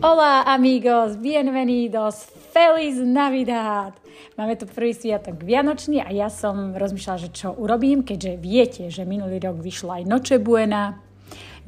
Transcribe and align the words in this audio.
Hola 0.00 0.48
amigos, 0.48 1.20
bienvenidos, 1.20 2.32
feliz 2.56 2.96
Navidad! 2.96 3.92
Máme 4.32 4.56
tu 4.56 4.64
prvý 4.64 4.96
sviatok 4.96 5.44
Vianočný 5.44 6.00
a 6.00 6.08
ja 6.08 6.32
som 6.32 6.72
rozmýšľala, 6.72 7.28
že 7.28 7.28
čo 7.28 7.52
urobím, 7.52 8.00
keďže 8.00 8.32
viete, 8.40 8.82
že 8.88 9.04
minulý 9.04 9.36
rok 9.44 9.60
vyšla 9.60 10.00
aj 10.00 10.08
Noche 10.08 10.40
Buena, 10.40 10.96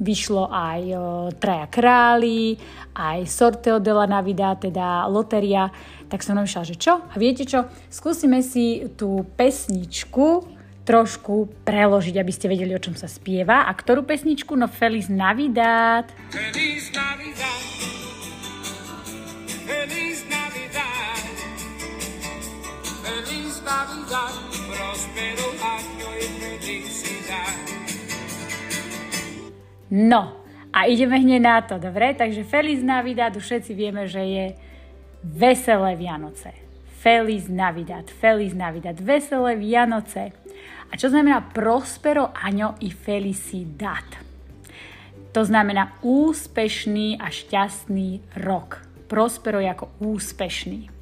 vyšlo 0.01 0.49
aj 0.49 0.81
Traja 1.37 1.69
králi, 1.69 2.57
aj 2.97 3.21
Sorteo 3.29 3.77
de 3.77 3.93
la 3.93 4.09
Navidad, 4.09 4.65
teda 4.65 5.05
loteria, 5.13 5.69
tak 6.09 6.25
som 6.25 6.33
rozmýšľala, 6.33 6.71
že 6.73 6.77
čo? 6.81 7.05
A 7.05 7.13
viete 7.21 7.45
čo? 7.45 7.69
Skúsime 7.93 8.41
si 8.41 8.89
tú 8.97 9.29
pesničku 9.37 10.41
trošku 10.89 11.53
preložiť, 11.61 12.17
aby 12.17 12.31
ste 12.33 12.49
vedeli, 12.49 12.73
o 12.73 12.81
čom 12.81 12.97
sa 12.97 13.05
spieva. 13.05 13.69
A 13.69 13.71
ktorú 13.77 14.01
pesničku? 14.09 14.57
No 14.57 14.65
Feliz 14.65 15.05
Navidad. 15.05 16.09
Feliz 16.33 16.89
Navidad. 16.97 17.92
Feliz 23.03 23.59
Navidad, 23.61 24.31
próspero 24.71 25.45
año 25.59 26.09
y 26.15 26.27
felicidad. 26.39 27.53
No, 29.89 30.39
a 30.71 30.87
ideme 30.87 31.19
hneď 31.19 31.41
na 31.41 31.59
to, 31.61 31.75
dobre? 31.83 32.15
Takže 32.15 32.47
Feliz 32.47 32.79
Navidad, 32.79 33.35
už 33.35 33.43
všetci 33.43 33.71
vieme, 33.75 34.07
že 34.07 34.23
je 34.23 34.45
veselé 35.19 35.99
Vianoce. 35.99 36.55
Feliz 37.03 37.51
Navidad, 37.51 38.07
Feliz 38.07 38.55
Navidad, 38.55 38.95
veselé 38.95 39.59
Vianoce. 39.59 40.31
A 40.87 40.95
čo 40.95 41.11
znamená 41.11 41.43
prospero 41.43 42.31
año 42.31 42.79
i 42.79 42.87
felicidad? 42.87 44.07
To 45.35 45.43
znamená 45.43 45.99
úspešný 45.99 47.19
a 47.19 47.27
šťastný 47.27 48.39
rok 48.39 48.93
prospero 49.13 49.61
ako 49.61 49.93
úspešný. 50.01 50.92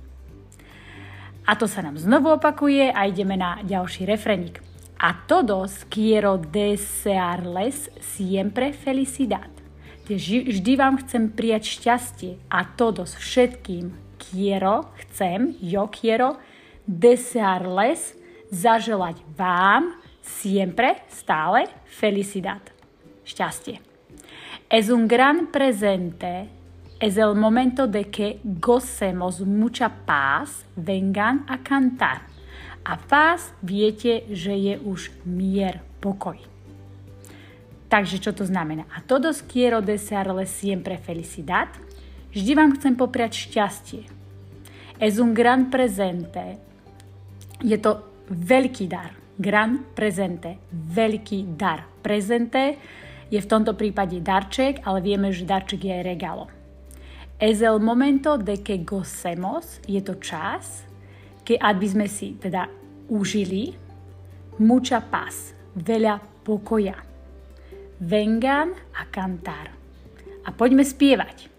A 1.46 1.58
to 1.58 1.66
sa 1.66 1.82
nám 1.82 1.98
znovu 1.98 2.38
opakuje 2.38 2.94
a 2.94 3.10
ideme 3.10 3.34
na 3.38 3.62
ďalší 3.66 4.06
refrenik. 4.06 4.62
A 5.02 5.26
todos 5.26 5.82
quiero 5.90 6.38
desearles 6.38 7.90
siempre 7.98 8.70
felicidad. 8.70 9.50
Vždy 10.06 10.74
vám 10.78 11.02
chcem 11.02 11.32
prijať 11.34 11.64
šťastie 11.80 12.32
a 12.52 12.68
todos 12.68 13.18
všetkým 13.18 13.96
quiero, 14.22 14.94
chcem, 15.02 15.58
yo 15.58 15.90
quiero, 15.90 16.38
desearles, 16.86 18.14
zaželať 18.54 19.24
vám 19.34 19.98
siempre, 20.22 21.02
stále, 21.10 21.66
felicidad. 21.88 22.62
Šťastie. 23.26 23.82
Es 24.70 24.94
un 24.94 25.08
gran 25.10 25.50
presente 25.50 26.61
Es 27.02 27.18
el 27.18 27.34
momento 27.34 27.88
de 27.88 28.12
que 28.12 28.40
gocemos 28.44 29.42
mucha 29.42 29.90
paz, 30.06 30.64
vengan 30.76 31.44
a 31.50 31.58
cantar. 31.58 32.22
A 32.86 32.96
paz 32.96 33.54
viete, 33.64 34.30
že 34.30 34.54
je 34.54 34.78
už 34.78 35.10
mier, 35.26 35.82
pokoj. 35.98 36.38
Takže 37.90 38.22
čo 38.22 38.38
to 38.38 38.46
znamená? 38.46 38.86
A 38.94 39.02
todos 39.02 39.42
quiero 39.42 39.82
desearle 39.82 40.46
siempre 40.46 41.02
felicidad. 41.02 41.74
Vždy 42.38 42.54
vám 42.54 42.78
chcem 42.78 42.94
popriať 42.94 43.50
šťastie. 43.50 44.06
Es 45.02 45.18
un 45.18 45.34
gran 45.34 45.74
presente. 45.74 46.62
Je 47.66 47.82
to 47.82 47.98
veľký 48.30 48.86
dar. 48.86 49.18
Gran 49.42 49.90
presente. 49.98 50.62
Veľký 50.70 51.58
dar. 51.58 51.82
Prezente 52.06 52.78
je 53.34 53.42
v 53.42 53.50
tomto 53.50 53.74
prípade 53.74 54.22
darček, 54.22 54.86
ale 54.86 55.02
vieme, 55.02 55.34
že 55.34 55.50
darček 55.50 55.82
je 55.82 55.94
aj 55.98 56.06
regalo. 56.06 56.61
Es 57.42 57.64
el 57.64 57.80
momento 57.80 58.38
de 58.38 58.62
que 58.62 58.78
gocemos, 58.86 59.82
je 59.88 60.00
to 60.06 60.14
čas, 60.22 60.86
ke 61.42 61.58
aby 61.58 61.90
sme 61.90 62.06
si 62.06 62.38
teda 62.38 62.70
užili 63.10 63.74
mucha 64.62 65.02
paz, 65.02 65.50
veľa 65.74 66.22
pokoja. 66.46 67.02
Vengan 67.98 68.78
a 68.94 69.10
cantar. 69.10 69.74
A 70.46 70.54
poďme 70.54 70.86
spievať. 70.86 71.50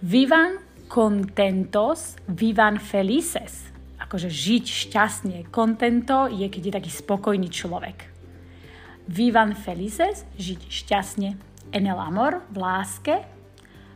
Vivan 0.00 0.56
contentos, 0.88 2.16
vivan 2.24 2.80
felices. 2.80 3.68
Akože 4.00 4.32
žiť 4.32 4.64
šťastne. 4.88 5.52
Contento 5.52 6.32
je, 6.32 6.48
keď 6.48 6.62
je 6.64 6.76
taký 6.80 6.92
spokojný 6.96 7.52
človek. 7.52 8.08
Vivan 9.04 9.52
felices, 9.52 10.24
žiť 10.40 10.60
šťastne. 10.64 11.30
En 11.76 11.84
el 11.84 12.00
amor, 12.00 12.40
v 12.48 12.56
láske, 12.56 13.41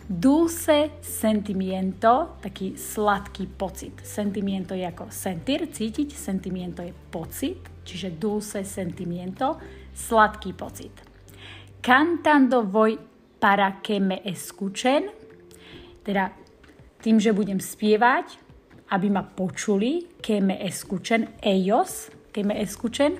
Dulce 0.06 1.02
sentimiento, 1.02 2.38
taký 2.38 2.78
sladký 2.78 3.50
pocit. 3.58 4.06
Sentimiento 4.06 4.70
je 4.70 4.86
ako 4.86 5.10
sentir, 5.10 5.66
cítiť, 5.66 6.14
sentimiento 6.14 6.78
je 6.78 6.94
pocit, 7.10 7.58
čiže 7.82 8.14
dulce 8.14 8.62
sentimiento, 8.62 9.58
sladký 9.90 10.54
pocit. 10.54 10.94
Cantando 11.82 12.62
voy 12.62 12.94
para 13.42 13.82
que 13.82 13.98
me 13.98 14.22
escuchen, 14.22 15.10
teda 16.06 16.30
tým, 17.02 17.18
že 17.18 17.34
budem 17.34 17.58
spievať, 17.58 18.38
aby 18.94 19.10
ma 19.10 19.26
počuli, 19.26 20.06
que 20.22 20.38
me 20.38 20.54
escuchen 20.62 21.34
ellos, 21.42 22.14
que 22.30 22.46
me 22.46 22.62
escuchen, 22.62 23.18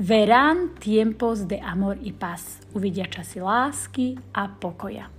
verán 0.00 0.80
tiempos 0.80 1.44
de 1.44 1.60
amor 1.60 2.00
y 2.00 2.16
paz. 2.16 2.64
Uvidia 2.72 3.04
časy 3.04 3.44
lásky 3.44 4.16
a 4.32 4.48
pokoja. 4.48 5.12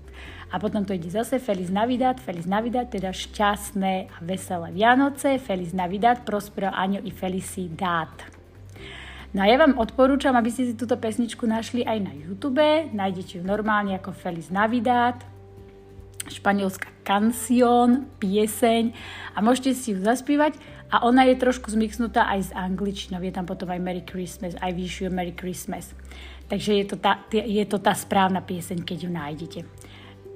A 0.48 0.56
potom 0.64 0.88
to 0.88 0.96
ide 0.96 1.12
zase 1.12 1.44
Feliz 1.44 1.68
Navidad, 1.68 2.24
Feliz 2.24 2.48
Navidad, 2.48 2.88
teda 2.88 3.12
šťastné 3.12 3.94
a 4.08 4.18
veselé 4.24 4.72
Vianoce, 4.72 5.36
Feliz 5.44 5.76
Navidad, 5.76 6.24
Prospero 6.24 6.72
Año 6.72 7.04
i 7.04 7.12
Felicidad. 7.12 8.12
No 9.36 9.44
a 9.44 9.52
ja 9.52 9.60
vám 9.60 9.76
odporúčam, 9.76 10.32
aby 10.40 10.48
ste 10.48 10.72
si 10.72 10.74
túto 10.80 10.96
pesničku 10.96 11.44
našli 11.44 11.84
aj 11.84 12.00
na 12.00 12.16
YouTube. 12.16 12.64
Nájdete 12.96 13.38
ju 13.38 13.44
normálne 13.44 14.00
ako 14.00 14.16
Feliz 14.16 14.48
Navidad, 14.48 15.20
španielská 16.32 16.92
kancion, 17.04 18.08
pieseň 18.20 18.96
a 19.36 19.44
môžete 19.44 19.76
si 19.76 19.92
ju 19.92 20.00
zaspívať 20.00 20.56
a 20.88 21.04
ona 21.04 21.28
je 21.28 21.36
trošku 21.36 21.68
zmixnutá 21.68 22.24
aj 22.32 22.40
s 22.40 22.52
angličtinou. 22.56 23.20
Je 23.20 23.36
tam 23.36 23.44
potom 23.44 23.68
aj 23.68 23.84
Merry 23.84 24.04
Christmas, 24.08 24.56
I 24.64 24.72
wish 24.72 25.04
you 25.04 25.12
a 25.12 25.14
Merry 25.14 25.36
Christmas. 25.36 25.92
Takže 26.48 26.80
je 26.80 26.86
to 26.88 26.96
tá, 26.96 27.28
je 27.32 27.66
to 27.68 27.78
tá 27.84 27.92
správna 27.92 28.40
pieseň, 28.40 28.88
keď 28.88 28.98
ju 29.04 29.10
nájdete. 29.12 29.60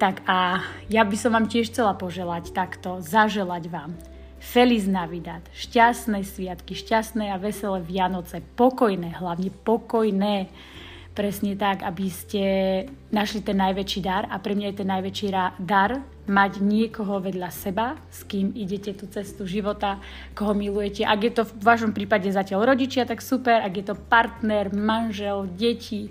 Tak 0.01 0.25
a 0.25 0.65
ja 0.89 1.05
by 1.05 1.13
som 1.13 1.37
vám 1.37 1.45
tiež 1.45 1.69
chcela 1.69 1.93
poželať 1.93 2.57
takto, 2.57 3.05
zaželať 3.05 3.69
vám 3.69 3.93
Feliz 4.41 4.89
Navidad, 4.89 5.45
šťastné 5.53 6.25
sviatky, 6.25 6.73
šťastné 6.73 7.29
a 7.29 7.37
veselé 7.37 7.85
Vianoce, 7.85 8.41
pokojné, 8.57 9.13
hlavne 9.21 9.53
pokojné, 9.61 10.49
presne 11.13 11.53
tak, 11.53 11.85
aby 11.85 12.09
ste 12.09 12.43
našli 13.13 13.45
ten 13.45 13.61
najväčší 13.61 14.01
dar 14.01 14.25
a 14.25 14.41
pre 14.41 14.57
mňa 14.57 14.73
je 14.73 14.79
ten 14.81 14.89
najväčší 14.89 15.27
dar 15.61 16.01
mať 16.25 16.65
niekoho 16.65 17.21
vedľa 17.21 17.53
seba, 17.53 17.93
s 18.09 18.25
kým 18.25 18.57
idete 18.57 18.97
tú 18.97 19.05
cestu 19.05 19.45
života, 19.45 20.01
koho 20.33 20.57
milujete. 20.57 21.05
Ak 21.05 21.21
je 21.21 21.29
to 21.29 21.45
v 21.45 21.61
vašom 21.61 21.93
prípade 21.93 22.25
zatiaľ 22.25 22.73
rodičia, 22.73 23.05
tak 23.05 23.21
super, 23.21 23.61
ak 23.61 23.73
je 23.77 23.85
to 23.85 23.95
partner, 24.09 24.73
manžel, 24.73 25.45
deti, 25.45 26.09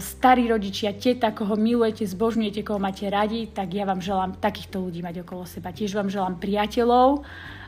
starí 0.00 0.48
rodičia, 0.48 0.96
teta, 0.96 1.36
koho 1.36 1.52
milujete, 1.52 2.08
zbožňujete, 2.08 2.64
koho 2.64 2.80
máte 2.80 3.04
radi, 3.12 3.52
tak 3.52 3.68
ja 3.76 3.84
vám 3.84 4.00
želám 4.00 4.40
takýchto 4.40 4.80
ľudí 4.80 5.04
mať 5.04 5.28
okolo 5.28 5.44
seba. 5.44 5.76
Tiež 5.76 5.92
vám 5.92 6.08
želám 6.08 6.40
priateľov 6.40 7.20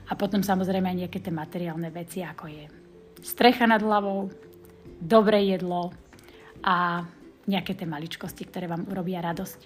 a 0.08 0.12
potom 0.16 0.40
samozrejme 0.40 0.88
aj 0.88 0.98
nejaké 1.06 1.18
tie 1.20 1.32
materiálne 1.32 1.92
veci, 1.92 2.24
ako 2.24 2.44
je 2.48 2.64
strecha 3.20 3.68
nad 3.68 3.84
hlavou, 3.84 4.32
dobré 4.96 5.44
jedlo 5.52 5.92
a 6.64 7.04
nejaké 7.44 7.76
tie 7.76 7.84
maličkosti, 7.84 8.48
ktoré 8.48 8.64
vám 8.64 8.88
urobia 8.88 9.20
radosť. 9.20 9.60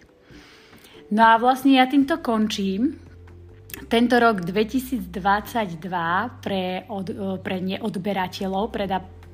No 1.14 1.22
a 1.22 1.38
vlastne 1.38 1.78
ja 1.78 1.86
týmto 1.86 2.18
končím 2.18 2.98
tento 3.88 4.16
rok 4.16 4.42
2022 4.42 5.12
pre, 6.40 6.88
od, 6.88 7.06
pre 7.44 7.56
neodberateľov, 7.60 8.72
pre, 8.72 8.84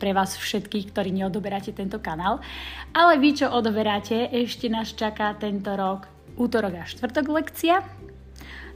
pre 0.01 0.11
vás 0.17 0.35
všetkých, 0.35 0.91
ktorí 0.91 1.11
neodoberáte 1.13 1.77
tento 1.77 2.01
kanál. 2.01 2.41
Ale 2.97 3.21
vy, 3.21 3.45
čo 3.45 3.53
odoberáte, 3.53 4.29
ešte 4.33 4.67
nás 4.73 4.91
čaká 4.97 5.37
tento 5.37 5.77
rok 5.77 6.09
útorok 6.41 6.81
a 6.81 6.89
štvrtok 6.89 7.27
lekcia. 7.29 7.85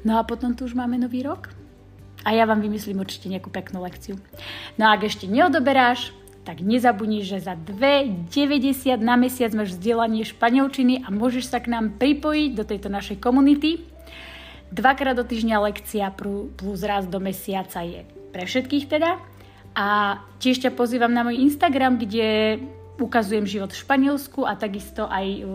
No 0.05 0.21
a 0.21 0.23
potom 0.23 0.53
tu 0.53 0.69
už 0.69 0.76
máme 0.76 1.00
nový 1.00 1.25
rok. 1.25 1.49
A 2.25 2.32
ja 2.32 2.49
vám 2.49 2.61
vymyslím 2.61 3.05
určite 3.05 3.29
nejakú 3.29 3.53
peknú 3.53 3.85
lekciu. 3.85 4.17
No 4.81 4.88
a 4.88 4.97
ak 4.97 5.09
ešte 5.09 5.29
neodoberáš, 5.29 6.12
tak 6.44 6.61
nezabudni, 6.61 7.25
že 7.25 7.41
za 7.41 7.56
2,90 7.56 9.00
na 9.00 9.17
mesiac 9.17 9.53
máš 9.56 9.77
vzdelanie 9.77 10.29
španielčiny 10.29 11.05
a 11.05 11.09
môžeš 11.09 11.49
sa 11.49 11.59
k 11.61 11.73
nám 11.73 11.97
pripojiť 11.97 12.50
do 12.53 12.65
tejto 12.69 12.93
našej 12.93 13.17
komunity. 13.17 13.81
Dvakrát 14.75 15.15
do 15.15 15.23
týždňa 15.23 15.71
lekcia 15.71 16.11
plus 16.59 16.82
raz 16.82 17.06
do 17.06 17.23
mesiaca 17.23 17.87
je 17.87 18.03
pre 18.35 18.43
všetkých 18.43 18.91
teda. 18.91 19.23
A 19.75 20.19
tiež 20.43 20.67
ťa 20.67 20.75
pozývam 20.75 21.15
na 21.15 21.23
môj 21.23 21.38
Instagram, 21.38 21.99
kde 21.99 22.59
ukazujem 22.99 23.47
život 23.47 23.71
v 23.71 23.82
Španielsku 23.87 24.47
a 24.47 24.59
takisto 24.59 25.06
aj 25.06 25.47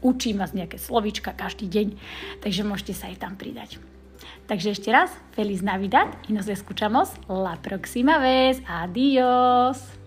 učím 0.00 0.40
vás 0.40 0.56
nejaké 0.56 0.80
slovička 0.80 1.36
každý 1.36 1.68
deň, 1.68 1.86
takže 2.40 2.64
môžete 2.64 2.96
sa 2.96 3.12
aj 3.12 3.20
tam 3.20 3.36
pridať. 3.36 3.76
Takže 4.48 4.74
ešte 4.74 4.90
raz, 4.90 5.12
Feliz 5.36 5.62
Navidad 5.62 6.10
y 6.26 6.32
nos 6.32 6.48
escuchamos 6.48 7.14
la 7.28 7.54
próxima 7.60 8.18
vez. 8.18 8.58
Adiós. 8.66 9.99